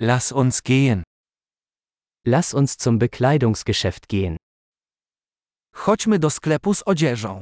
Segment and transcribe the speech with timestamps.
[0.00, 1.02] Lass uns gehen.
[2.24, 4.36] Lass uns zum Bekleidungsgeschäft gehen.
[5.74, 7.40] Chodźmy do sklepu z odzieżą.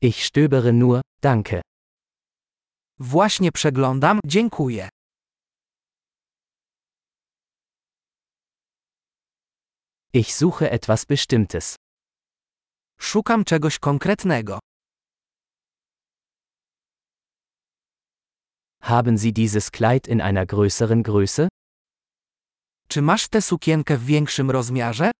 [0.00, 1.60] Ich stöbere nur, danke.
[2.98, 4.88] Właśnie przeglądam, dziękuję.
[10.12, 11.76] Ich suche etwas Bestimmtes.
[13.00, 14.58] Szukam czegoś konkretnego.
[18.88, 21.48] Haben Sie dieses Kleid in einer größeren Größe?
[22.88, 25.10] Czy masz tę sukienkę w większym rozmiarze?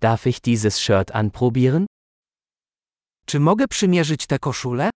[0.00, 1.86] Darf ich dieses Shirt anprobieren?
[3.26, 4.90] Czy mogę przymierzyć tę koszulę?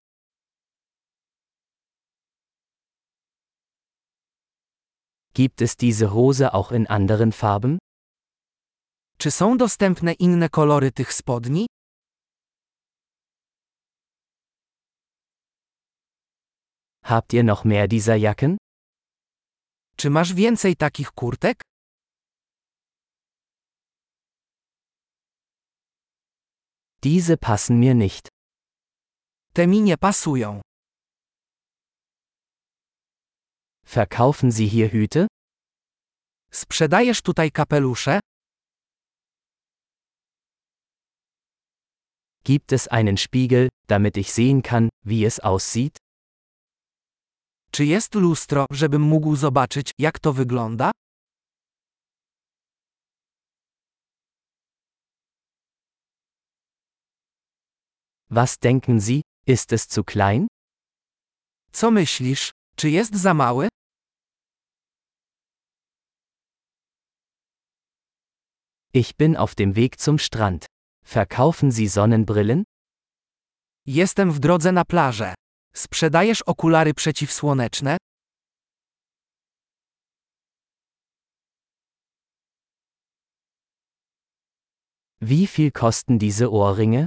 [5.34, 7.78] Gibt es diese Hose auch in anderen Farben?
[9.18, 11.66] Czy są dostępne inne kolory tych spodni?
[17.04, 18.56] Habt ihr noch mehr dieser Jacken?
[19.96, 21.62] Czy masz więcej takich kurtek?
[27.02, 28.28] Diese passen mir nicht.
[29.54, 30.60] Te mi nie pasują.
[33.84, 35.26] Verkaufen Sie hier Hüte?
[36.52, 38.20] Sprzedajesz tutaj kapelusze?
[42.44, 45.98] Gibt es einen Spiegel, damit ich sehen kann, wie es aussieht?
[47.74, 50.90] Czy jest lustro, żebym mógł zobaczyć, jak to wygląda?
[58.30, 60.46] Was denken Sie, ist es zu klein?
[61.72, 62.50] Co myślisz?
[62.76, 63.68] Czy jest za mały?
[68.94, 70.66] Ich bin auf dem Weg zum Strand.
[71.04, 72.64] Verkaufen Sie Sonnenbrillen?
[73.86, 75.34] Jestem w drodze na plażę.
[75.74, 77.96] Sprzedajesz okulary przeciwsłoneczne?
[85.20, 87.06] Wie viel kosten diese Ohrringe?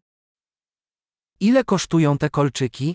[1.40, 2.94] Ile kosztują te kolczyki?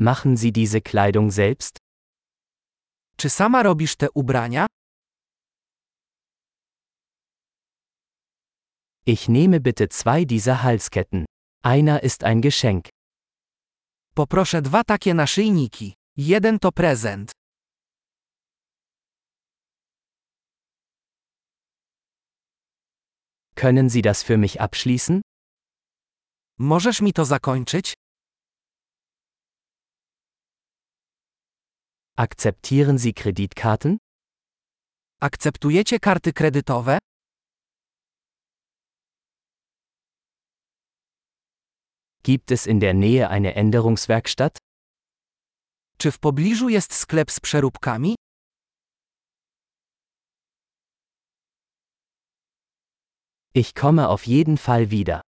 [0.00, 1.78] Machen Sie diese Kleidung selbst?
[3.16, 4.66] Czy sama robisz te ubrania?
[9.06, 11.24] Ich nehme bitte zwei dieser Halsketten.
[11.62, 12.88] Einer ist ein Geschenk.
[14.14, 15.94] Poproszę dwa takie naszyjniki.
[16.16, 17.32] Jeden to prezent.
[23.54, 25.20] Können Sie das für mich abschließen?
[26.58, 27.94] Możesz mi to zakończyć?
[32.16, 33.96] Akzeptieren Sie Kreditkarten?
[35.20, 36.98] Akceptujecie karty kredytowe?
[42.28, 44.58] Gibt es in der Nähe eine Änderungswerkstatt?
[45.98, 48.14] Czy w pobliżu jest sklep z przeróbkami?
[53.54, 55.20] Ich komme auf jeden Fall wieder.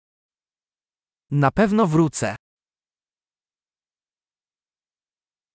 [1.31, 2.37] Na pewno wrócę.